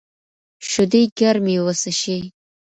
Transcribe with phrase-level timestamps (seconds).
[0.69, 2.19] شیدې ګرمې وڅښئ.